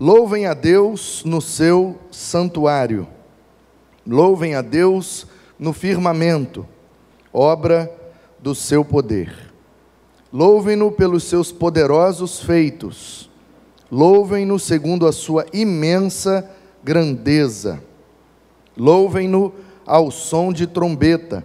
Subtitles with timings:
[0.00, 3.06] Louvem a Deus no seu santuário,
[4.06, 5.26] louvem a Deus
[5.58, 6.66] no firmamento,
[7.30, 7.94] obra
[8.38, 9.52] do seu poder.
[10.32, 13.28] Louvem-no pelos seus poderosos feitos,
[13.92, 16.50] louvem-no segundo a sua imensa
[16.82, 17.78] grandeza,
[18.74, 19.52] louvem-no
[19.84, 21.44] ao som de trombeta,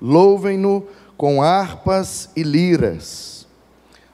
[0.00, 3.46] louvem-no com harpas e liras,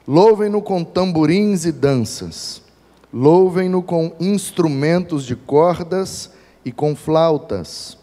[0.05, 2.66] louvem-no com tamborins e danças,
[3.11, 6.31] louvem-no com instrumentos de cordas
[6.63, 7.97] e com flautas,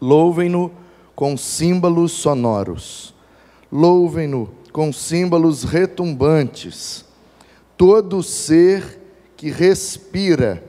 [0.00, 0.70] louvem-no
[1.14, 3.14] com símbolos sonoros,
[3.70, 7.04] louvem-no com símbolos retumbantes,
[7.76, 9.00] todo ser
[9.36, 10.62] que respira,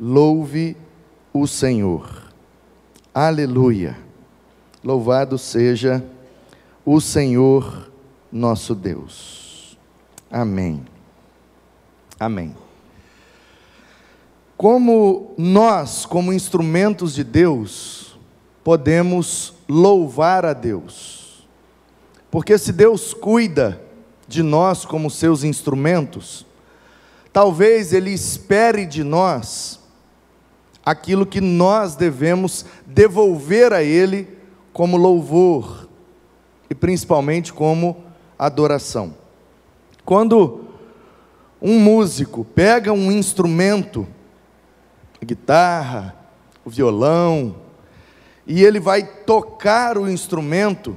[0.00, 0.76] louve
[1.32, 2.26] o Senhor.
[3.12, 3.96] Aleluia.
[4.84, 6.04] Louvado seja
[6.84, 7.90] o Senhor
[8.30, 9.76] nosso Deus.
[10.30, 10.95] Amém.
[12.18, 12.56] Amém.
[14.56, 18.18] Como nós, como instrumentos de Deus,
[18.64, 21.46] podemos louvar a Deus?
[22.30, 23.80] Porque se Deus cuida
[24.26, 26.46] de nós como seus instrumentos,
[27.32, 29.78] talvez Ele espere de nós
[30.84, 34.28] aquilo que nós devemos devolver a Ele
[34.72, 35.88] como louvor
[36.70, 38.04] e principalmente como
[38.38, 39.14] adoração.
[40.04, 40.65] Quando
[41.60, 44.06] um músico pega um instrumento
[45.20, 46.14] a guitarra,
[46.64, 47.56] o violão,
[48.46, 50.96] e ele vai tocar o instrumento,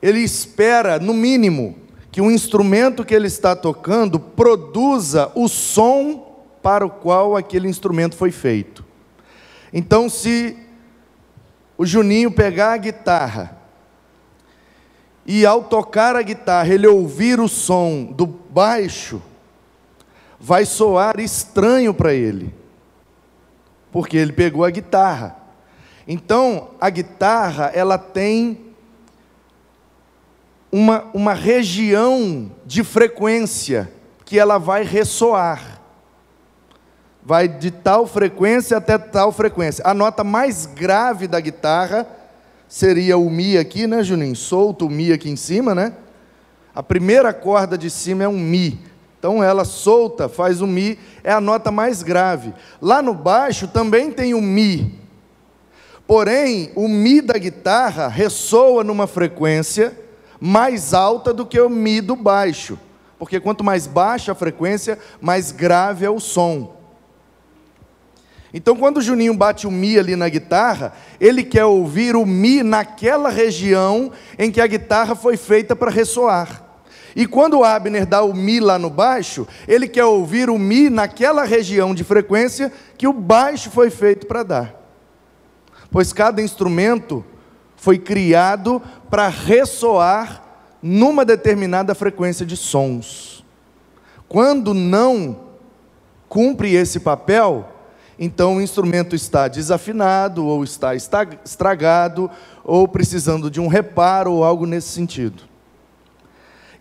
[0.00, 1.76] ele espera, no mínimo,
[2.10, 8.16] que o instrumento que ele está tocando produza o som para o qual aquele instrumento
[8.16, 8.84] foi feito.
[9.72, 10.56] Então, se
[11.78, 13.58] o Juninho pegar a guitarra
[15.24, 19.22] e ao tocar a guitarra ele ouvir o som do baixo,
[20.38, 22.62] vai soar estranho para ele
[23.92, 25.36] porque ele pegou a guitarra.
[26.08, 28.58] Então, a guitarra, ela tem
[30.72, 33.92] uma, uma região de frequência
[34.24, 35.80] que ela vai ressoar.
[37.22, 39.84] Vai de tal frequência até tal frequência.
[39.86, 42.08] A nota mais grave da guitarra
[42.66, 44.34] seria o Mi aqui, né, Juninho?
[44.34, 45.92] Solto o Mi aqui em cima, né?
[46.74, 48.80] A primeira corda de cima é um Mi.
[49.18, 52.52] Então ela solta, faz o Mi, é a nota mais grave.
[52.80, 54.98] Lá no baixo também tem o Mi.
[56.06, 59.96] Porém, o Mi da guitarra ressoa numa frequência
[60.40, 62.78] mais alta do que o Mi do baixo.
[63.18, 66.81] Porque quanto mais baixa a frequência, mais grave é o som.
[68.54, 72.62] Então, quando o Juninho bate o Mi ali na guitarra, ele quer ouvir o Mi
[72.62, 76.62] naquela região em que a guitarra foi feita para ressoar.
[77.16, 80.90] E quando o Abner dá o Mi lá no baixo, ele quer ouvir o Mi
[80.90, 84.74] naquela região de frequência que o baixo foi feito para dar.
[85.90, 87.24] Pois cada instrumento
[87.76, 90.42] foi criado para ressoar
[90.82, 93.44] numa determinada frequência de sons.
[94.28, 95.40] Quando não
[96.28, 97.71] cumpre esse papel,
[98.24, 102.30] então o instrumento está desafinado, ou está estragado,
[102.62, 105.42] ou precisando de um reparo, ou algo nesse sentido.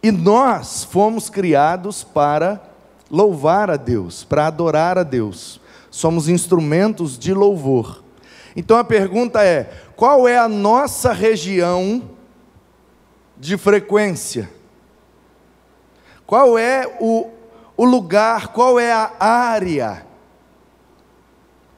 [0.04, 2.62] E nós fomos criados para
[3.10, 5.60] louvar a Deus, para adorar a Deus.
[5.90, 8.04] Somos instrumentos de louvor.
[8.56, 9.64] Então a pergunta é:
[9.96, 12.04] qual é a nossa região
[13.36, 14.48] de frequência?
[16.24, 17.32] Qual é o,
[17.76, 20.11] o lugar, qual é a área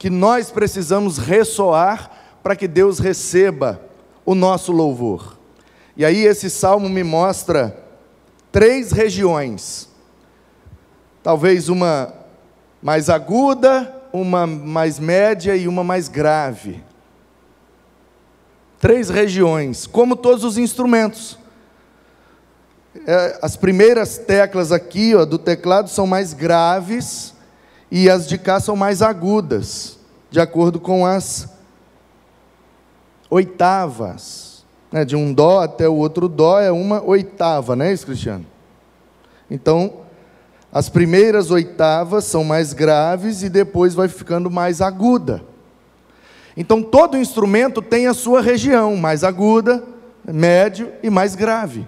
[0.04, 2.10] que nós precisamos ressoar
[2.42, 3.80] para que Deus receba
[4.22, 5.38] o nosso louvor?
[5.96, 7.74] E aí esse salmo me mostra
[8.52, 9.88] três regiões.
[11.22, 12.12] Talvez uma
[12.82, 16.84] mais aguda, uma mais média e uma mais grave.
[18.78, 21.38] Três regiões, como todos os instrumentos.
[23.06, 27.32] É, as primeiras teclas aqui ó, do teclado são mais graves
[27.90, 29.93] e as de cá são mais agudas,
[30.34, 31.48] de acordo com as
[33.30, 34.64] oitavas.
[34.90, 38.44] Né, de um dó até o outro dó é uma oitava, não é isso, Cristiano?
[39.48, 40.00] Então,
[40.72, 45.40] as primeiras oitavas são mais graves e depois vai ficando mais aguda.
[46.56, 49.84] Então, todo instrumento tem a sua região, mais aguda,
[50.24, 51.86] médio e mais grave.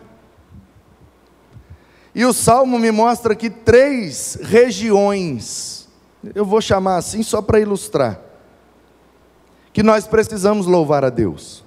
[2.14, 5.88] E o salmo me mostra aqui três regiões,
[6.32, 8.25] eu vou chamar assim só para ilustrar,
[9.76, 11.62] que nós precisamos louvar a Deus.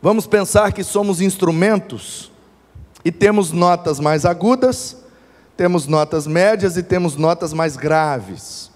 [0.00, 2.32] Vamos pensar que somos instrumentos
[3.04, 4.96] e temos notas mais agudas,
[5.54, 8.70] temos notas médias e temos notas mais graves.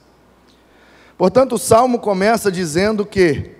[1.16, 3.50] Portanto, o salmo começa dizendo que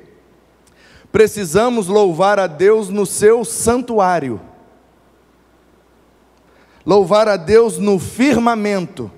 [1.10, 4.38] precisamos louvar a Deus no seu santuário,
[6.84, 9.10] louvar a Deus no firmamento,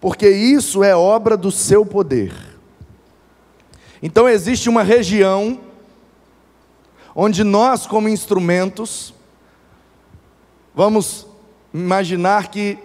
[0.00, 2.57] porque isso é obra do seu poder.
[4.02, 5.60] Então, existe uma região
[7.14, 9.12] onde nós, como instrumentos,
[10.72, 11.26] vamos
[11.74, 12.78] imaginar que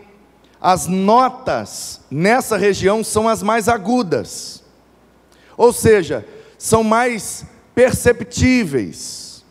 [0.59, 4.63] as notas nessa região são as mais agudas,
[5.55, 6.25] ou seja,
[6.57, 7.45] são mais
[7.75, 9.45] perceptíveis,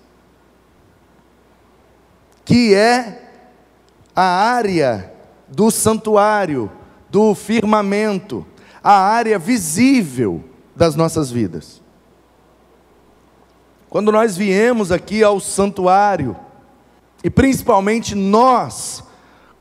[2.45, 3.31] que é
[4.17, 5.13] a área
[5.47, 6.73] do santuário,
[7.09, 8.45] do firmamento,
[8.83, 10.43] a área visível
[10.75, 11.83] das nossas vidas.
[13.89, 16.35] Quando nós viemos aqui ao santuário,
[17.23, 19.05] e principalmente nós,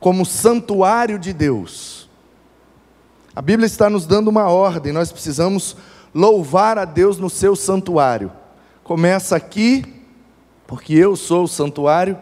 [0.00, 2.08] como santuário de Deus,
[3.36, 5.76] a Bíblia está nos dando uma ordem, nós precisamos
[6.14, 8.32] louvar a Deus no seu santuário.
[8.82, 10.02] Começa aqui,
[10.66, 12.16] porque eu sou o santuário,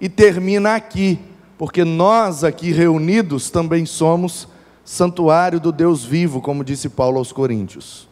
[0.00, 1.20] e termina aqui,
[1.56, 4.48] porque nós aqui reunidos também somos
[4.84, 8.07] santuário do Deus vivo, como disse Paulo aos Coríntios.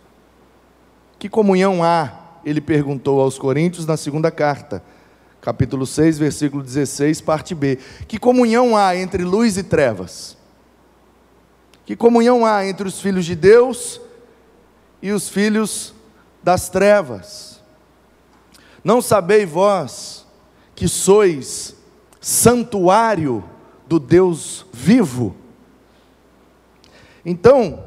[1.26, 4.80] Que comunhão há ele perguntou aos Coríntios na segunda carta,
[5.40, 10.38] capítulo 6, versículo 16, parte B: Que comunhão há entre luz e trevas?
[11.84, 14.00] Que comunhão há entre os filhos de Deus
[15.02, 15.92] e os filhos
[16.44, 17.60] das trevas?
[18.84, 20.24] Não sabeis vós
[20.76, 21.74] que sois
[22.20, 23.42] santuário
[23.88, 25.34] do Deus vivo?
[27.24, 27.82] Então,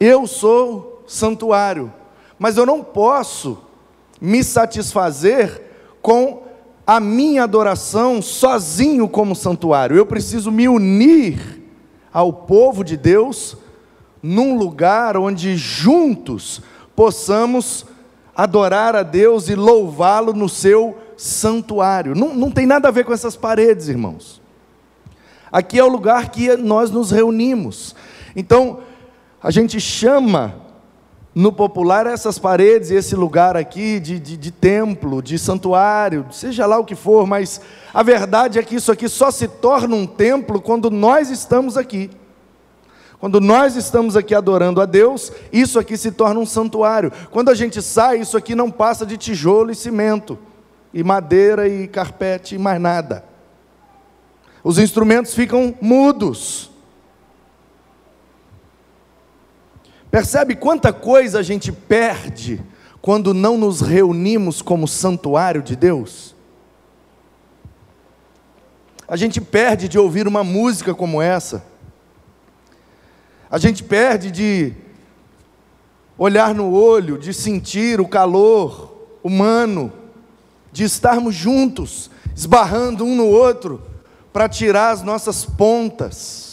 [0.00, 1.99] eu sou santuário
[2.40, 3.58] mas eu não posso
[4.18, 5.62] me satisfazer
[6.00, 6.42] com
[6.86, 9.94] a minha adoração sozinho como santuário.
[9.94, 11.62] Eu preciso me unir
[12.10, 13.58] ao povo de Deus
[14.22, 16.62] num lugar onde juntos
[16.96, 17.84] possamos
[18.34, 22.14] adorar a Deus e louvá-lo no seu santuário.
[22.14, 24.40] Não, não tem nada a ver com essas paredes, irmãos.
[25.52, 27.94] Aqui é o lugar que nós nos reunimos.
[28.34, 28.80] Então,
[29.42, 30.69] a gente chama
[31.34, 36.78] no popular essas paredes, esse lugar aqui de, de, de, templo, de santuário, seja lá
[36.78, 37.60] o que for, mas
[37.94, 42.10] a verdade é que isso aqui só se torna um templo quando nós estamos aqui.
[43.20, 47.12] Quando nós estamos aqui adorando a Deus, isso aqui se torna um santuário.
[47.30, 50.38] Quando a gente sai, isso aqui não passa de tijolo e cimento,
[50.92, 53.24] e madeira e carpete e mais nada.
[54.64, 56.69] Os instrumentos ficam mudos.
[60.10, 62.60] Percebe quanta coisa a gente perde
[63.00, 66.34] quando não nos reunimos como santuário de Deus?
[69.06, 71.64] A gente perde de ouvir uma música como essa.
[73.50, 74.74] A gente perde de
[76.16, 79.92] olhar no olho, de sentir o calor humano,
[80.72, 83.82] de estarmos juntos, esbarrando um no outro,
[84.32, 86.49] para tirar as nossas pontas.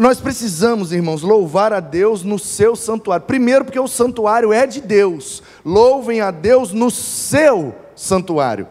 [0.00, 3.24] Nós precisamos, irmãos, louvar a Deus no seu santuário.
[3.24, 5.42] Primeiro, porque o santuário é de Deus.
[5.64, 8.66] Louvem a Deus no seu santuário.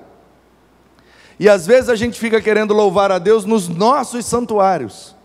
[1.39, 5.15] E às vezes a gente fica querendo louvar a Deus nos nossos santuários.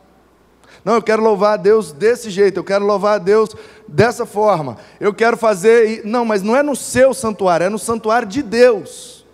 [0.85, 3.51] Não, eu quero louvar a Deus desse jeito, eu quero louvar a Deus
[3.87, 4.79] dessa forma.
[5.01, 6.03] Eu quero fazer.
[6.05, 9.27] Não, mas não é no seu santuário, é no santuário de Deus.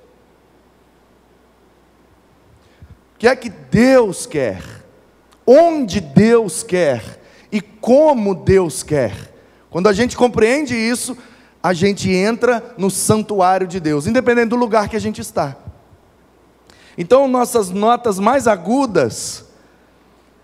[3.14, 4.85] O que é que Deus quer?
[5.46, 7.20] Onde Deus quer
[7.52, 9.32] e como Deus quer.
[9.70, 11.16] Quando a gente compreende isso,
[11.62, 15.56] a gente entra no santuário de Deus, independente do lugar que a gente está.
[16.98, 19.44] Então, nossas notas mais agudas,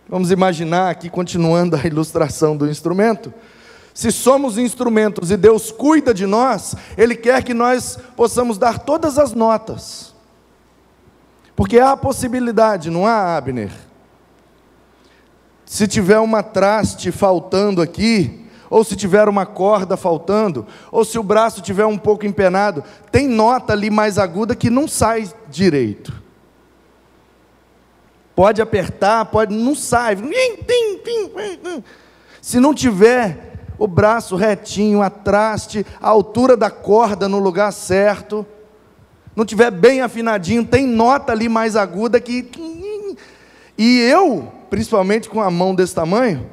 [0.09, 3.33] vamos imaginar aqui, continuando a ilustração do instrumento,
[3.95, 9.19] se somos instrumentos e Deus cuida de nós, Ele quer que nós possamos dar todas
[9.19, 10.15] as notas.
[11.55, 13.71] Porque há a possibilidade, não há, Abner?
[15.73, 21.23] Se tiver uma traste faltando aqui, ou se tiver uma corda faltando, ou se o
[21.23, 26.13] braço tiver um pouco empenado, tem nota ali mais aguda que não sai direito.
[28.37, 30.19] Pode apertar, pode, não sai.
[32.43, 38.45] Se não tiver o braço retinho, a traste, a altura da corda no lugar certo,
[39.35, 42.47] não tiver bem afinadinho, tem nota ali mais aguda que.
[43.79, 46.49] E eu principalmente com a mão desse tamanho,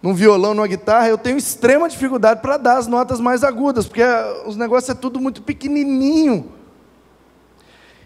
[0.00, 4.00] num violão, numa guitarra, eu tenho extrema dificuldade para dar as notas mais agudas, porque
[4.46, 6.50] os negócios é tudo muito pequenininho.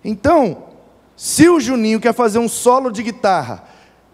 [0.04, 0.64] Então,
[1.14, 3.62] Se o Juninho quer fazer um solo de guitarra,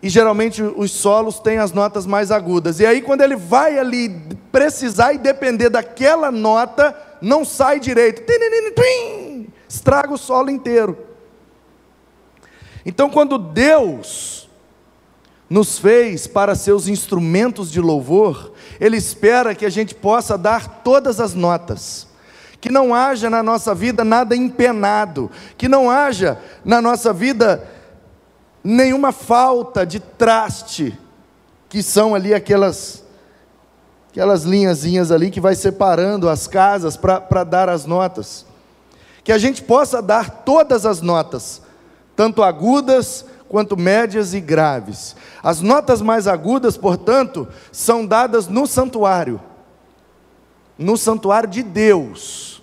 [0.02, 4.11] e geralmente os solos têm as notas mais agudas, e aí quando ele vai ali
[4.52, 8.23] precisar e depender daquela nota, não sai direito,
[9.66, 10.99] estraga o solo inteiro.
[12.85, 14.45] Então, quando Deus
[15.48, 21.20] nos fez para seus instrumentos de louvor, Ele espera que a gente possa dar todas
[21.20, 22.06] as notas
[22.66, 27.64] que não haja na nossa vida nada empenado, que não haja na nossa vida
[28.64, 30.98] nenhuma falta de traste,
[31.68, 33.04] que são ali aquelas
[34.10, 38.46] aquelas linhazinhas ali que vai separando as casas para dar as notas.
[39.22, 41.62] Que a gente possa dar todas as notas,
[42.16, 45.16] tanto agudas quanto médias e graves.
[45.42, 49.40] As notas mais agudas, portanto, são dadas no santuário,
[50.78, 52.56] no santuário de Deus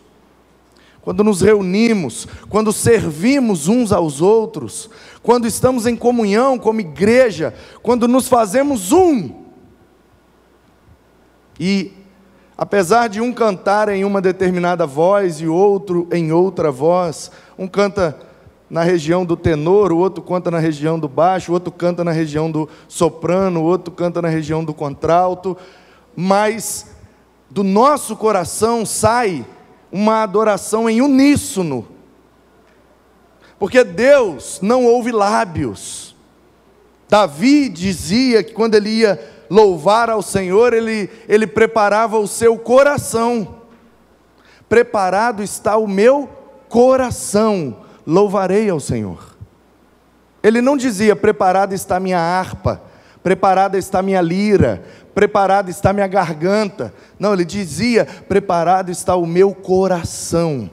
[1.04, 4.90] quando nos reunimos, quando servimos uns aos outros,
[5.22, 9.44] quando estamos em comunhão como igreja, quando nos fazemos um.
[11.60, 11.92] E,
[12.58, 18.18] apesar de um cantar em uma determinada voz e outro em outra voz, um canta
[18.74, 22.12] na região do tenor, o outro canta na região do baixo, o outro canta na
[22.12, 25.56] região do soprano, o outro canta na região do contralto,
[26.16, 26.90] mas
[27.52, 29.46] do nosso coração sai
[29.92, 31.88] uma adoração em uníssono.
[33.60, 36.16] Porque Deus não ouve lábios.
[37.08, 43.56] Davi dizia que quando ele ia louvar ao Senhor, ele, ele preparava o seu coração.
[44.68, 46.28] Preparado está o meu
[46.68, 49.34] coração, louvarei ao Senhor.
[50.42, 52.82] Ele não dizia, preparada está minha harpa,
[53.24, 54.84] preparada está minha lira,
[55.16, 56.94] preparada está minha garganta.
[57.18, 60.70] Não, ele dizia: preparado está o meu coração.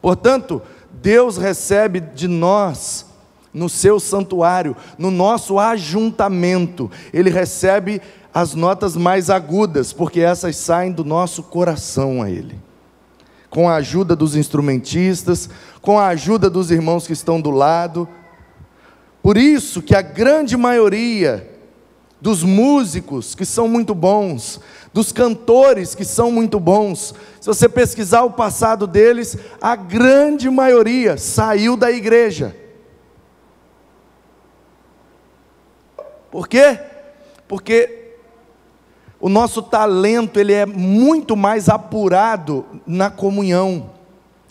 [0.00, 3.06] Portanto, Deus recebe de nós,
[3.52, 8.00] no seu santuário, no nosso ajuntamento, Ele recebe
[8.32, 12.69] as notas mais agudas, porque essas saem do nosso coração a Ele.
[13.50, 15.50] Com a ajuda dos instrumentistas,
[15.82, 18.08] com a ajuda dos irmãos que estão do lado.
[19.22, 21.50] Por isso que a grande maioria
[22.20, 24.60] dos músicos que são muito bons,
[24.92, 27.14] dos cantores que são muito bons.
[27.40, 32.54] Se você pesquisar o passado deles, a grande maioria saiu da igreja.
[36.30, 36.78] Por quê?
[37.48, 37.99] Porque
[39.20, 43.90] o nosso talento ele é muito mais apurado na comunhão,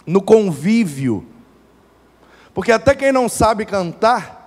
[0.05, 1.25] no convívio.
[2.53, 4.39] Porque até quem não sabe cantar,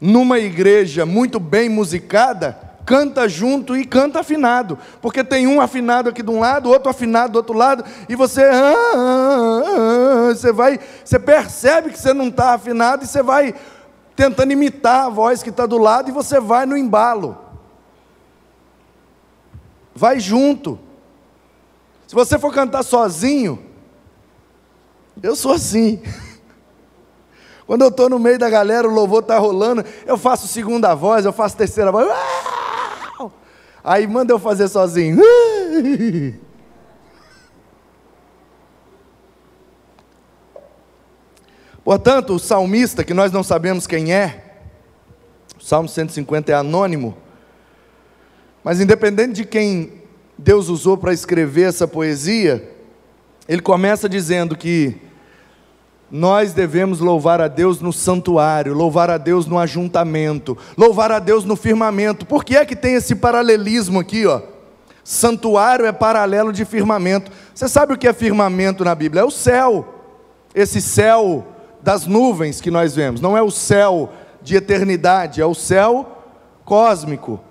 [0.00, 6.22] numa igreja muito bem musicada, canta junto e canta afinado, porque tem um afinado aqui
[6.22, 9.62] de um lado, outro afinado do outro lado, e você, ah, ah,
[10.30, 13.54] ah, você vai, você percebe que você não está afinado e você vai
[14.14, 17.36] tentando imitar a voz que está do lado e você vai no embalo,
[19.96, 20.78] vai junto.
[22.06, 23.58] Se você for cantar sozinho,
[25.22, 26.02] eu sou assim.
[27.66, 31.24] Quando eu estou no meio da galera, o louvor está rolando, eu faço segunda voz,
[31.24, 32.06] eu faço terceira voz.
[33.82, 35.20] Aí manda eu fazer sozinho.
[41.82, 44.60] Portanto, o salmista, que nós não sabemos quem é,
[45.58, 47.16] o Salmo 150 é anônimo,
[48.66, 49.92] mas independente de quem
[50.36, 52.68] Deus usou para escrever essa poesia,
[53.48, 54.96] ele começa dizendo que
[56.10, 61.44] nós devemos louvar a Deus no santuário, louvar a Deus no ajuntamento, louvar a Deus
[61.44, 62.26] no firmamento.
[62.26, 64.42] Por que é que tem esse paralelismo aqui, ó?
[65.04, 67.30] Santuário é paralelo de firmamento.
[67.54, 69.20] Você sabe o que é firmamento na Bíblia?
[69.20, 69.94] É o céu.
[70.52, 71.46] Esse céu
[71.84, 76.24] das nuvens que nós vemos, não é o céu de eternidade, é o céu
[76.64, 77.45] cósmico.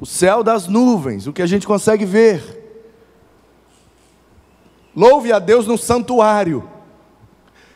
[0.00, 2.58] O céu das nuvens, o que a gente consegue ver.
[4.94, 6.68] Louve a Deus no santuário.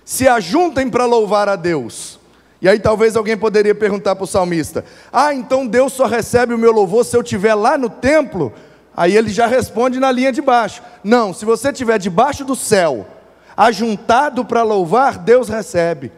[0.05, 2.21] Se ajuntem para louvar a Deus.
[2.61, 6.59] E aí talvez alguém poderia perguntar para o salmista: Ah, então Deus só recebe o
[6.59, 8.53] meu louvor se eu estiver lá no templo?
[8.97, 13.07] Aí ele já responde na linha de baixo: Não, se você estiver debaixo do céu,
[13.57, 16.13] ajuntado para louvar, Deus recebe.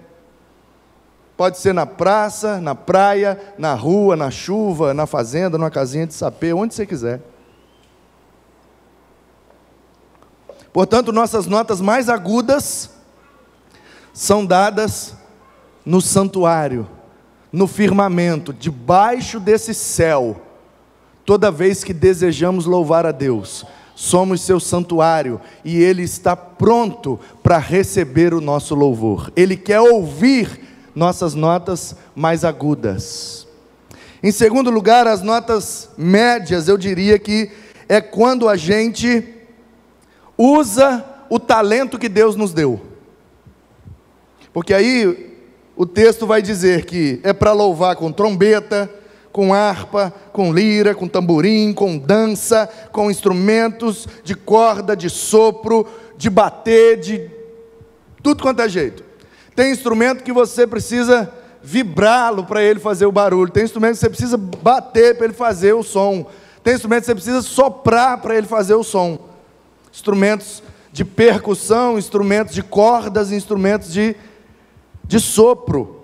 [1.37, 6.15] Pode ser na praça, na praia, na rua, na chuva, na fazenda, numa casinha de
[6.15, 7.21] sapê, onde você quiser.
[10.73, 12.91] Portanto, nossas notas mais agudas
[14.13, 15.15] são dadas
[15.85, 16.89] no santuário,
[17.53, 20.41] no firmamento, debaixo desse céu,
[21.25, 23.65] toda vez que desejamos louvar a Deus,
[23.95, 29.33] somos seu santuário e Ele está pronto para receber o nosso louvor.
[29.37, 30.64] Ele quer ouvir
[30.95, 33.47] nossas notas mais agudas.
[34.23, 37.51] Em segundo lugar, as notas médias, eu diria que
[37.89, 39.25] é quando a gente
[40.39, 42.81] usa o talento que Deus nos deu.
[44.53, 45.35] Porque aí
[45.77, 48.89] o texto vai dizer que é para louvar com trombeta,
[49.33, 55.87] com harpa, com lira, com tamborim, com dança, com instrumentos de corda, de sopro,
[56.17, 57.31] de bater, de
[58.23, 59.03] tudo quanto é jeito.
[59.55, 61.33] Tem instrumento que você precisa
[61.63, 63.51] vibrá-lo para ele fazer o barulho.
[63.51, 66.27] Tem instrumento que você precisa bater para ele fazer o som.
[66.63, 69.19] Tem instrumento que você precisa soprar para ele fazer o som.
[69.93, 74.15] Instrumentos de percussão, instrumentos de cordas, instrumentos de,
[75.05, 76.03] de sopro.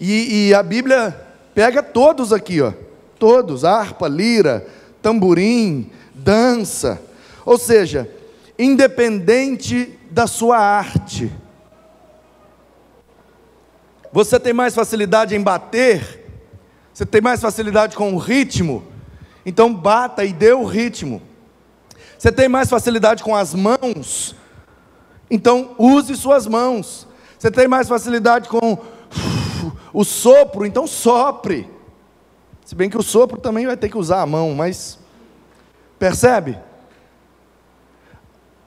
[0.00, 1.16] E, e a Bíblia
[1.54, 2.72] pega todos aqui, ó,
[3.18, 4.66] todos: harpa, lira,
[5.00, 7.00] tamborim, dança.
[7.46, 8.10] Ou seja,
[8.58, 11.32] independente da sua arte.
[14.12, 16.22] Você tem mais facilidade em bater?
[16.92, 18.84] Você tem mais facilidade com o ritmo?
[19.44, 21.22] Então bata e dê o ritmo.
[22.18, 24.36] Você tem mais facilidade com as mãos?
[25.30, 27.08] Então use suas mãos.
[27.38, 28.78] Você tem mais facilidade com
[29.92, 30.66] o sopro?
[30.66, 31.68] Então sopre.
[32.64, 34.98] Se bem que o sopro também vai ter que usar a mão, mas
[35.98, 36.58] percebe?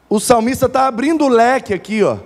[0.10, 2.18] O salmista está abrindo o leque aqui, ó.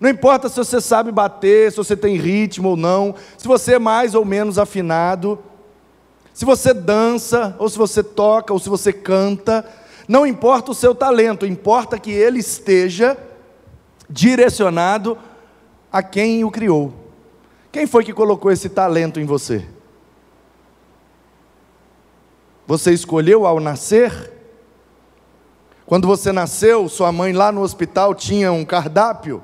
[0.00, 3.78] Não importa se você sabe bater, se você tem ritmo ou não, se você é
[3.78, 5.38] mais ou menos afinado,
[6.34, 9.64] se você dança, ou se você toca, ou se você canta,
[10.06, 13.16] não importa o seu talento, importa que ele esteja
[14.08, 15.16] direcionado
[15.90, 16.92] a quem o criou.
[17.72, 19.66] Quem foi que colocou esse talento em você?
[22.66, 24.32] Você escolheu ao nascer?
[25.86, 29.42] Quando você nasceu, sua mãe lá no hospital tinha um cardápio,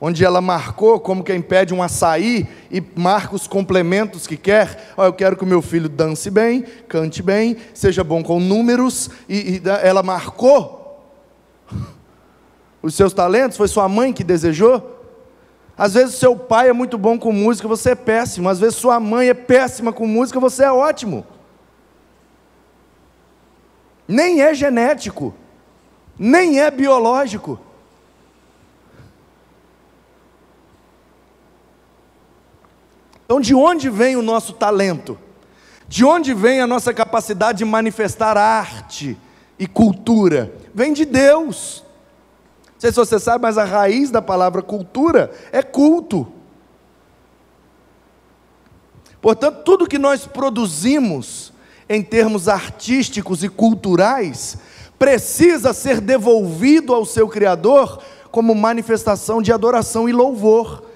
[0.00, 4.92] onde ela marcou como quem pede um açaí e marca os complementos que quer.
[4.96, 9.10] Oh, eu quero que o meu filho dance bem, cante bem, seja bom com números,
[9.28, 11.10] e, e ela marcou
[12.82, 14.92] os seus talentos, foi sua mãe que desejou.
[15.76, 18.48] Às vezes seu pai é muito bom com música, você é péssimo.
[18.48, 21.26] Às vezes sua mãe é péssima com música, você é ótimo.
[24.06, 25.34] Nem é genético,
[26.18, 27.58] nem é biológico.
[33.34, 35.18] Então, de onde vem o nosso talento?
[35.88, 39.18] De onde vem a nossa capacidade de manifestar arte
[39.58, 40.54] e cultura?
[40.72, 41.82] Vem de Deus.
[42.64, 46.28] Não sei se você sabe, mas a raiz da palavra cultura é culto.
[49.20, 51.52] Portanto, tudo que nós produzimos
[51.88, 54.58] em termos artísticos e culturais
[54.96, 60.93] precisa ser devolvido ao seu Criador como manifestação de adoração e louvor.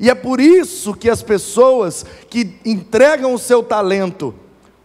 [0.00, 4.34] E é por isso que as pessoas que entregam o seu talento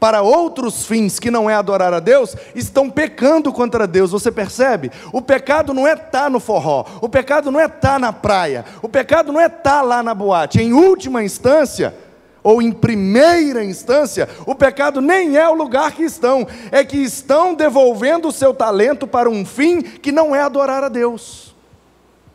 [0.03, 4.11] para outros fins que não é adorar a Deus, estão pecando contra Deus.
[4.11, 4.91] Você percebe?
[5.13, 8.11] O pecado não é estar tá no forró, o pecado não é estar tá na
[8.11, 10.59] praia, o pecado não é estar tá lá na boate.
[10.59, 11.95] Em última instância,
[12.43, 17.53] ou em primeira instância, o pecado nem é o lugar que estão, é que estão
[17.53, 21.55] devolvendo o seu talento para um fim que não é adorar a Deus.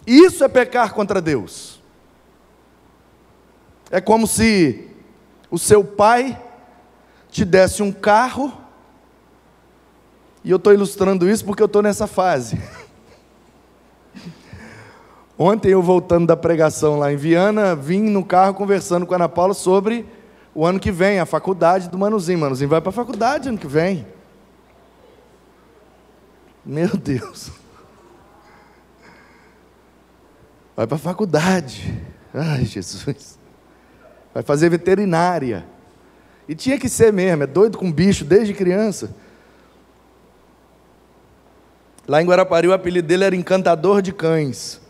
[0.07, 1.78] Isso é pecar contra Deus.
[3.91, 4.87] É como se
[5.51, 6.41] o seu pai
[7.31, 8.53] te desse um carro,
[10.45, 12.61] e eu estou ilustrando isso porque eu estou nessa fase.
[15.39, 19.29] Ontem eu voltando da pregação lá em Viana, vim no carro conversando com a Ana
[19.29, 20.07] Paula sobre
[20.55, 22.39] o ano que vem, a faculdade do Manuzinho.
[22.39, 24.07] Manuzinho vai para a faculdade ano que vem.
[26.65, 27.51] Meu Deus.
[30.77, 32.03] Vai para a faculdade.
[32.35, 33.39] Ai, Jesus
[34.33, 35.65] vai fazer veterinária.
[36.49, 39.15] E tinha que ser mesmo, é doido com bicho desde criança.
[42.07, 44.81] Lá em Guarapari o apelido dele era Encantador de Cães.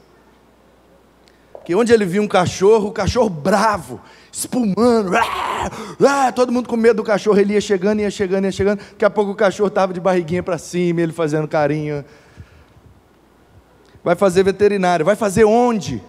[1.64, 4.00] Que onde ele via um cachorro, o cachorro bravo,
[4.32, 5.70] espumando, ah,
[6.00, 8.78] ah, todo mundo com medo do cachorro, ele ia chegando, ia chegando, ia chegando.
[8.78, 12.04] Daqui a pouco o cachorro estava de barriguinha para cima, ele fazendo carinho.
[14.02, 16.02] Vai fazer veterinária, vai fazer onde?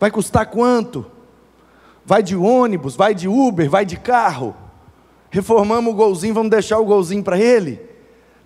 [0.00, 1.06] Vai custar quanto?
[2.04, 4.54] Vai de ônibus, vai de Uber, vai de carro.
[5.30, 7.80] Reformamos o golzinho, vamos deixar o golzinho para ele,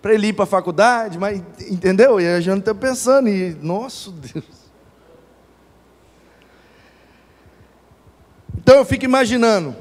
[0.00, 2.20] para ele ir para a faculdade, mas entendeu?
[2.20, 4.44] E a gente está pensando, e nosso Deus.
[8.56, 9.74] Então eu fico imaginando,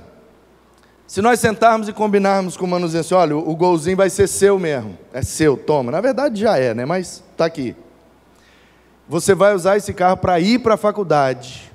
[1.07, 4.59] Se nós sentarmos e combinarmos com o manuzinho assim, olha, o golzinho vai ser seu
[4.59, 5.89] mesmo, é seu, toma.
[5.89, 6.85] Na verdade já é, né?
[6.85, 7.73] Mas está aqui.
[9.07, 11.71] Você vai usar esse carro para ir para a faculdade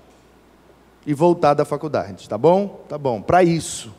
[1.06, 2.84] e voltar da faculdade, tá bom?
[2.88, 3.92] Tá bom, para isso.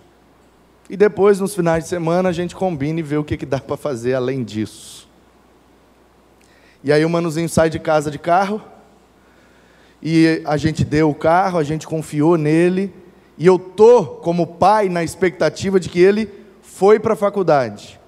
[0.89, 3.59] E depois, nos finais de semana, a gente combina e vê o que, que dá
[3.59, 5.07] para fazer além disso.
[6.83, 8.61] E aí o manuzinho sai de casa de carro,
[10.01, 12.93] e a gente deu o carro, a gente confiou nele,
[13.37, 16.29] e eu tô como pai na expectativa de que ele
[16.61, 17.99] foi para a faculdade.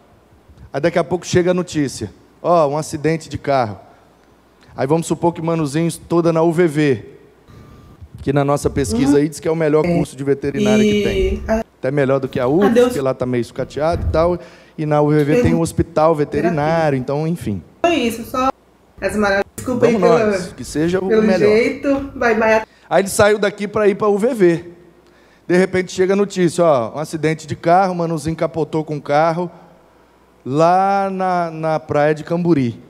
[0.74, 3.80] Aí daqui a pouco chega a notícia: ó, oh, um acidente de carro.
[4.76, 7.15] Aí vamos supor que Manuzinho toda na UVV,
[8.26, 10.92] que na nossa pesquisa aí diz que é o melhor curso de veterinária e...
[10.92, 11.44] que tem.
[11.78, 14.40] Até melhor do que a UF, porque lá está meio sucateado e tal.
[14.76, 17.62] E na UVV tem um hospital veterinário, então, enfim.
[17.86, 18.50] Foi isso, só
[19.00, 19.46] as maravilhas.
[19.56, 21.38] Desculpa Vamos aí nós, que seja o pelo melhor.
[21.38, 22.12] jeito.
[22.16, 22.64] Vai, vai.
[22.90, 24.72] Aí ele saiu daqui para ir para a UVV.
[25.48, 29.02] De repente chega a notícia, ó, um acidente de carro, o Manuzinho capotou com o
[29.02, 29.52] carro
[30.44, 32.82] lá na, na praia de Camburi.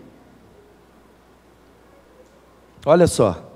[2.85, 3.51] Olha só.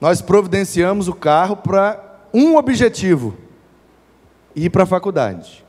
[0.00, 3.36] Nós providenciamos o carro para um objetivo:
[4.56, 5.64] ir para a faculdade.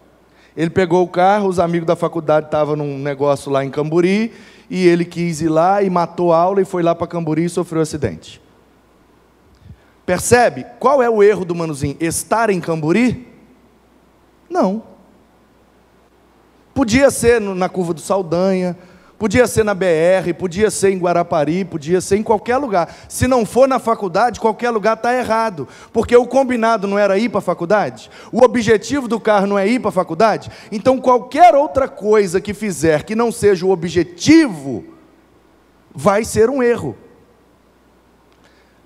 [0.55, 4.33] Ele pegou o carro, os amigos da faculdade estavam num negócio lá em Camburi,
[4.69, 7.49] e ele quis ir lá e matou a aula e foi lá para Camburi e
[7.49, 8.41] sofreu um acidente.
[10.05, 10.65] Percebe?
[10.79, 11.95] Qual é o erro do Manuzinho?
[11.99, 13.27] Estar em Camburi?
[14.49, 14.83] Não.
[16.73, 18.77] Podia ser na curva do Saldanha,
[19.21, 22.91] podia ser na BR, podia ser em Guarapari, podia ser em qualquer lugar.
[23.07, 25.67] Se não for na faculdade, qualquer lugar está errado.
[25.93, 28.09] Porque o combinado não era ir para a faculdade?
[28.31, 30.49] O objetivo do carro não é ir para a faculdade?
[30.71, 34.83] Então qualquer outra coisa que fizer que não seja o objetivo,
[35.93, 36.97] vai ser um erro.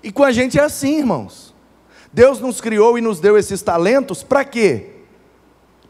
[0.02, 1.54] E com a gente é assim, irmãos.
[2.12, 4.96] Deus nos criou e nos deu esses talentos para quê?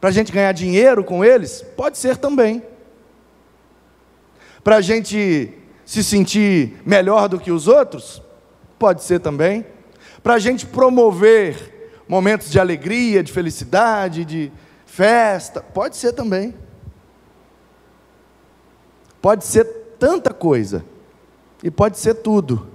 [0.00, 1.64] Para a gente ganhar dinheiro com eles?
[1.76, 2.62] Pode ser também.
[4.66, 5.52] Para a gente
[5.84, 8.20] se sentir melhor do que os outros?
[8.76, 9.64] Pode ser também.
[10.24, 14.50] Para a gente promover momentos de alegria, de felicidade, de
[14.84, 15.62] festa?
[15.62, 16.52] Pode ser também.
[19.22, 19.62] Pode ser
[20.00, 20.84] tanta coisa.
[21.62, 22.68] E pode ser tudo.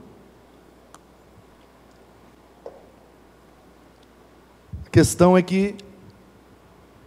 [4.90, 5.76] questão é que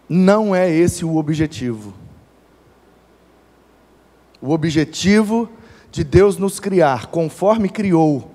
[0.06, 2.03] não é esse o objetivo.
[4.44, 5.48] O objetivo
[5.90, 8.30] de Deus nos criar conforme criou,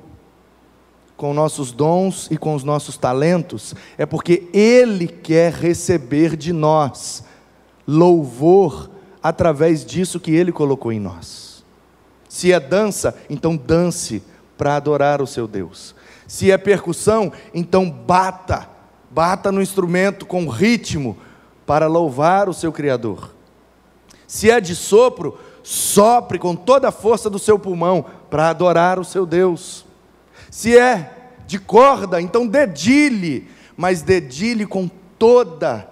[1.16, 7.24] com nossos dons e com os nossos talentos, é porque Ele quer receber de nós
[7.88, 8.90] louvor
[9.22, 11.64] através disso que Ele colocou em nós.
[12.28, 14.24] Se é dança, então dance
[14.58, 15.94] para adorar o seu Deus.
[16.28, 18.68] Se é percussão, então bata
[19.12, 21.18] Bata no instrumento com ritmo
[21.68, 23.34] para louvar o seu Criador.
[24.28, 29.06] Se é de sopro, sopre com toda a força do seu pulmão para adorar o
[29.06, 29.86] seu Deus.
[30.50, 35.90] Se é de corda, então dedilhe, mas dedilhe com toda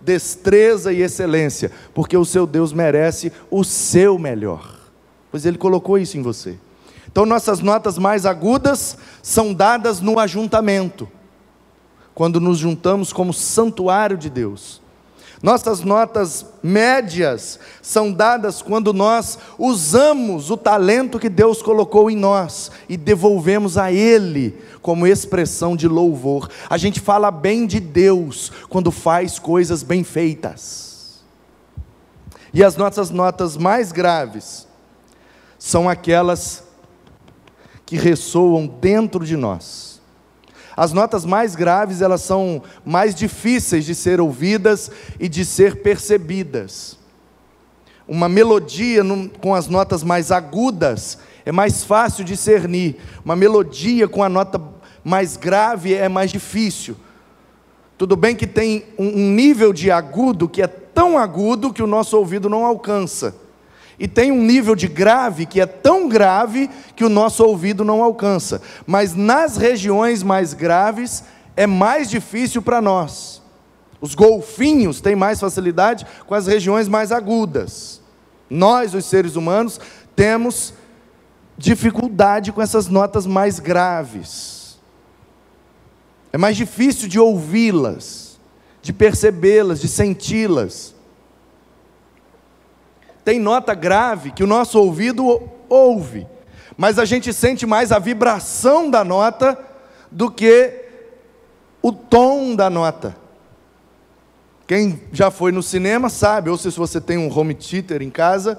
[0.00, 4.78] destreza e excelência, porque o seu Deus merece o seu melhor,
[5.30, 6.58] pois Ele colocou isso em você.
[7.10, 11.08] Então, nossas notas mais agudas são dadas no ajuntamento
[12.14, 14.80] quando nos juntamos como santuário de Deus.
[15.44, 22.70] Nossas notas médias são dadas quando nós usamos o talento que Deus colocou em nós
[22.88, 26.48] e devolvemos a Ele como expressão de louvor.
[26.70, 31.22] A gente fala bem de Deus quando faz coisas bem feitas.
[32.54, 34.66] E as nossas notas mais graves
[35.58, 36.64] são aquelas
[37.84, 39.93] que ressoam dentro de nós
[40.76, 46.98] as notas mais graves, elas são mais difíceis de ser ouvidas e de ser percebidas.
[48.06, 49.02] Uma melodia
[49.40, 52.96] com as notas mais agudas é mais fácil discernir.
[53.24, 54.60] Uma melodia com a nota
[55.02, 56.96] mais grave é mais difícil.
[57.96, 62.16] Tudo bem que tem um nível de agudo que é tão agudo que o nosso
[62.18, 63.43] ouvido não alcança
[63.98, 68.02] e tem um nível de grave que é tão grave que o nosso ouvido não
[68.02, 68.60] alcança.
[68.86, 71.24] Mas nas regiões mais graves
[71.56, 73.42] é mais difícil para nós.
[74.00, 78.00] Os golfinhos têm mais facilidade com as regiões mais agudas.
[78.50, 79.80] Nós, os seres humanos,
[80.14, 80.74] temos
[81.56, 84.78] dificuldade com essas notas mais graves.
[86.32, 88.38] É mais difícil de ouvi-las,
[88.82, 90.93] de percebê-las, de senti-las.
[93.24, 96.26] Tem nota grave que o nosso ouvido ouve,
[96.76, 99.58] mas a gente sente mais a vibração da nota
[100.10, 100.82] do que
[101.82, 103.16] o tom da nota.
[104.66, 108.58] Quem já foi no cinema sabe, ou se você tem um home theater em casa,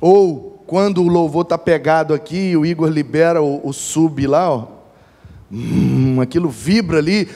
[0.00, 4.66] ou quando o louvor está pegado aqui, o Igor libera o, o sub lá, ó,
[5.50, 7.28] hum, aquilo vibra ali.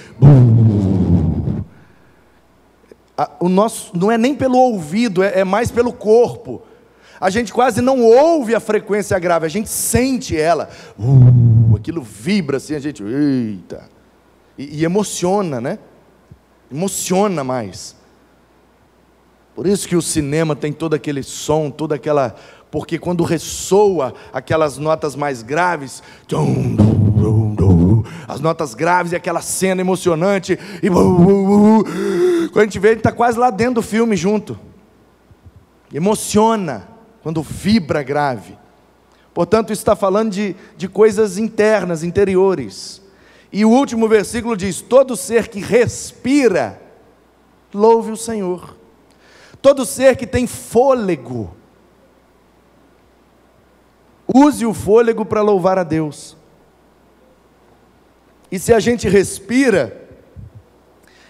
[3.41, 6.63] O nosso não é nem pelo ouvido, é, é mais pelo corpo.
[7.21, 10.69] A gente quase não ouve a frequência grave, a gente sente ela.
[10.99, 13.89] Uh, aquilo vibra assim, a gente, eita.
[14.59, 15.79] E, e emociona, né?
[16.71, 17.95] Emociona mais.
[19.55, 22.35] Por isso que o cinema tem todo aquele som, toda aquela.
[22.71, 26.03] Porque quando ressoa aquelas notas mais graves,
[28.27, 33.39] as notas graves e aquela cena emocionante, e quando a gente vê, gente está quase
[33.39, 34.59] lá dentro do filme junto.
[35.93, 36.89] Emociona
[37.23, 38.57] quando vibra grave.
[39.35, 43.01] Portanto, está falando de, de coisas internas, interiores.
[43.53, 46.81] E o último versículo diz: Todo ser que respira,
[47.73, 48.77] louve o Senhor.
[49.61, 51.55] Todo ser que tem fôlego,
[54.27, 56.37] use o fôlego para louvar a Deus.
[58.53, 59.99] E se a gente respira,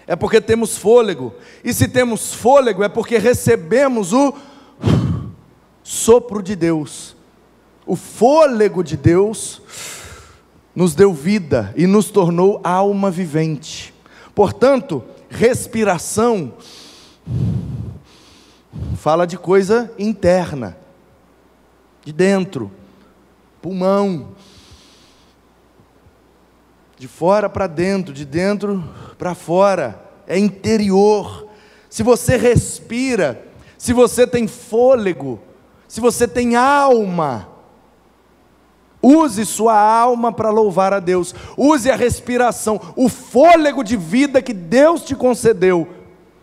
[0.05, 1.33] é porque temos fôlego.
[1.63, 4.35] E se temos fôlego, é porque recebemos o
[5.81, 7.15] sopro de Deus.
[7.85, 9.61] O fôlego de Deus
[10.75, 13.93] nos deu vida e nos tornou alma vivente.
[14.35, 16.53] Portanto, respiração
[18.97, 20.75] fala de coisa interna,
[22.03, 22.69] de dentro,
[23.61, 24.29] pulmão,
[27.03, 28.81] de fora para dentro, de dentro
[29.17, 31.49] para fora, é interior.
[31.89, 33.45] Se você respira,
[33.77, 35.37] se você tem fôlego,
[35.85, 37.49] se você tem alma,
[39.05, 41.35] Use sua alma para louvar a Deus.
[41.57, 45.85] Use a respiração, o fôlego de vida que Deus te concedeu.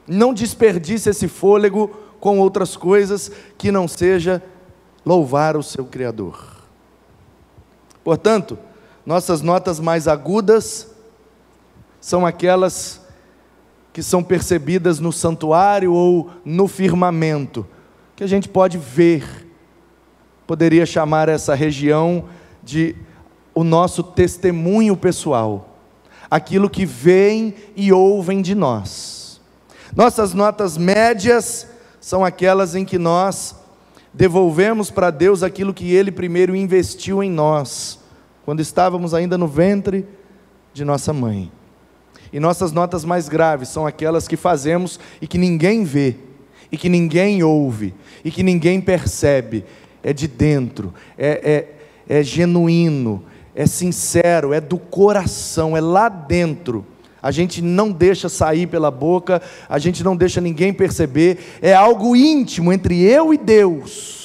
[0.06, 1.88] Não desperdice esse fôlego
[2.20, 4.42] com outras coisas que não seja
[5.06, 6.38] louvar o seu Criador.
[8.04, 8.58] Portanto,
[9.04, 10.88] nossas notas mais agudas
[12.00, 13.00] são aquelas
[13.92, 17.66] que são percebidas no santuário ou no firmamento,
[18.14, 19.46] que a gente pode ver.
[20.46, 22.24] Poderia chamar essa região
[22.62, 22.96] de
[23.54, 25.76] o nosso testemunho pessoal,
[26.30, 29.40] aquilo que veem e ouvem de nós.
[29.94, 31.66] Nossas notas médias
[32.00, 33.56] são aquelas em que nós
[34.12, 37.99] devolvemos para Deus aquilo que Ele primeiro investiu em nós,
[38.44, 40.06] quando estávamos ainda no ventre
[40.72, 41.50] de nossa mãe.
[42.32, 46.16] E nossas notas mais graves são aquelas que fazemos e que ninguém vê,
[46.70, 49.64] e que ninguém ouve, e que ninguém percebe.
[50.02, 53.22] É de dentro, é, é é genuíno,
[53.54, 56.84] é sincero, é do coração, é lá dentro.
[57.22, 62.16] A gente não deixa sair pela boca, a gente não deixa ninguém perceber, é algo
[62.16, 64.19] íntimo entre eu e Deus.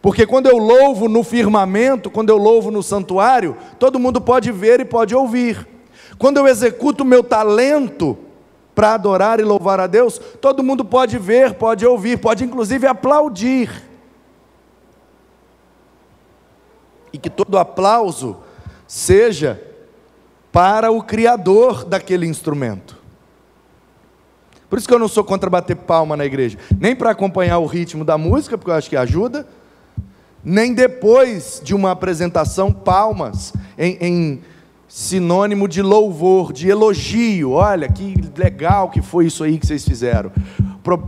[0.00, 4.80] Porque quando eu louvo no firmamento, quando eu louvo no santuário, todo mundo pode ver
[4.80, 5.66] e pode ouvir.
[6.18, 8.16] Quando eu executo o meu talento
[8.74, 13.88] para adorar e louvar a Deus, todo mundo pode ver, pode ouvir, pode inclusive aplaudir.
[17.12, 18.36] e que todo aplauso
[18.86, 19.60] seja
[20.52, 22.96] para o criador daquele instrumento.
[24.68, 27.66] Por isso que eu não sou contra bater palma na igreja, nem para acompanhar o
[27.66, 29.46] ritmo da música, porque eu acho que ajuda,
[30.44, 34.40] nem depois de uma apresentação, palmas em, em
[34.88, 37.52] sinônimo de louvor, de elogio.
[37.52, 40.32] Olha que legal que foi isso aí que vocês fizeram.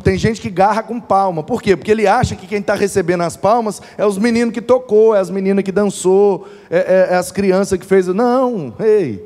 [0.02, 1.42] Tem gente que garra com palma.
[1.42, 1.74] Por quê?
[1.74, 5.20] Porque ele acha que quem está recebendo as palmas é os meninos que tocou, é
[5.20, 8.06] as meninas que dançou, é, é, é as crianças que fez.
[8.08, 9.24] Não, ei.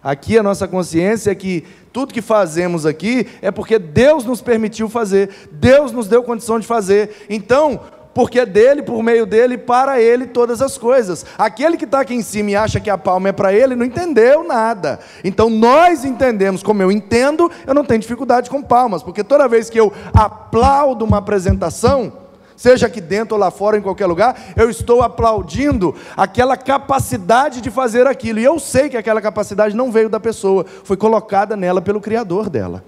[0.00, 4.88] Aqui a nossa consciência é que tudo que fazemos aqui é porque Deus nos permitiu
[4.88, 7.26] fazer, Deus nos deu condição de fazer.
[7.28, 7.80] Então,
[8.18, 11.24] porque é dele, por meio dele, para ele todas as coisas.
[11.38, 13.86] Aquele que está aqui em cima e acha que a palma é para ele, não
[13.86, 14.98] entendeu nada.
[15.22, 19.70] Então nós entendemos, como eu entendo, eu não tenho dificuldade com palmas, porque toda vez
[19.70, 22.12] que eu aplaudo uma apresentação,
[22.56, 27.70] seja aqui dentro ou lá fora, em qualquer lugar, eu estou aplaudindo aquela capacidade de
[27.70, 28.40] fazer aquilo.
[28.40, 32.50] E eu sei que aquela capacidade não veio da pessoa, foi colocada nela pelo Criador
[32.50, 32.82] dela.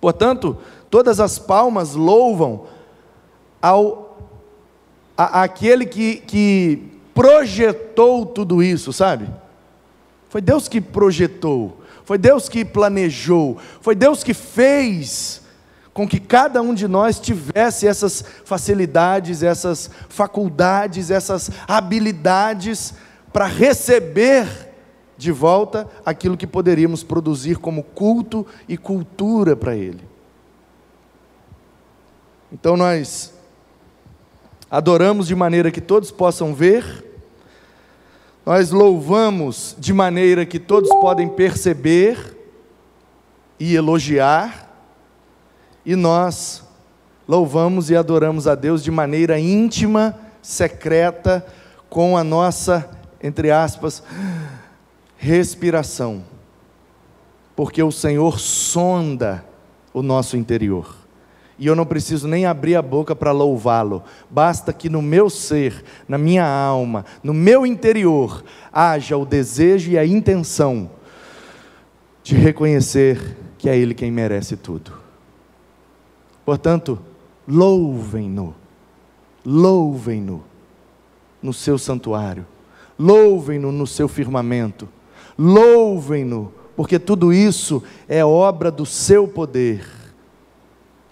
[0.00, 0.56] Portanto,
[0.88, 2.66] todas as palmas louvam
[3.60, 4.05] ao
[5.16, 6.82] a, aquele que, que
[7.14, 9.28] projetou tudo isso, sabe?
[10.28, 15.42] Foi Deus que projetou, foi Deus que planejou, foi Deus que fez
[15.94, 22.92] com que cada um de nós tivesse essas facilidades, essas faculdades, essas habilidades
[23.32, 24.46] para receber
[25.16, 30.04] de volta aquilo que poderíamos produzir como culto e cultura para Ele.
[32.52, 33.32] Então nós
[34.70, 37.04] adoramos de maneira que todos possam ver,
[38.44, 42.36] nós louvamos de maneira que todos podem perceber
[43.58, 44.70] e elogiar,
[45.84, 46.62] e nós
[47.26, 51.44] louvamos e adoramos a Deus de maneira íntima, secreta,
[51.88, 52.88] com a nossa,
[53.22, 54.02] entre aspas,
[55.16, 56.22] respiração.
[57.54, 59.44] Porque o Senhor sonda
[59.92, 61.05] o nosso interior.
[61.58, 65.82] E eu não preciso nem abrir a boca para louvá-lo, basta que no meu ser,
[66.06, 70.90] na minha alma, no meu interior, haja o desejo e a intenção
[72.22, 74.92] de reconhecer que é Ele quem merece tudo.
[76.44, 76.98] Portanto,
[77.48, 78.54] louvem-no,
[79.44, 80.44] louvem-no
[81.42, 82.46] no seu santuário,
[82.98, 84.88] louvem-no no seu firmamento,
[85.38, 89.95] louvem-no, porque tudo isso é obra do seu poder.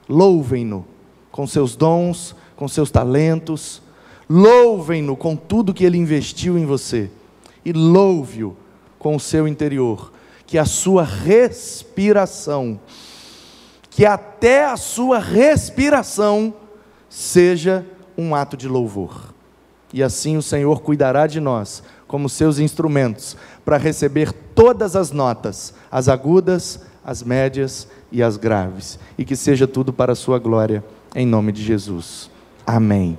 [0.09, 0.85] Louvem-no
[1.31, 3.83] com seus dons, com seus talentos,
[4.29, 7.11] louvem-no com tudo que ele investiu em você,
[7.65, 8.57] e louve-o
[8.99, 10.13] com o seu interior,
[10.47, 12.79] que a sua respiração,
[13.91, 16.55] que até a sua respiração
[17.09, 17.85] seja
[18.17, 19.35] um ato de louvor.
[19.93, 25.75] E assim o Senhor cuidará de nós, como seus instrumentos, para receber todas as notas,
[25.91, 30.85] as agudas, as médias e as graves, e que seja tudo para a sua glória,
[31.17, 32.31] em nome de Jesus.
[32.65, 33.19] Amém.